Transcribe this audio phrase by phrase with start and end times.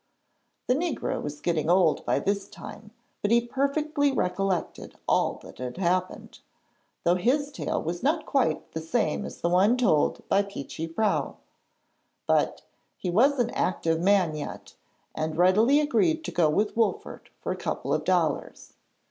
[0.65, 2.89] The negro was getting old by this time,
[3.21, 6.39] but he perfectly recollected all that had happened,
[7.03, 11.35] though his tale was not quite the same as the one told by Peechy Prauw.
[12.25, 12.63] But,
[12.97, 14.73] he was an active man yet,
[15.13, 18.73] and readily agreed to go with Wolfert for a couple of dollars.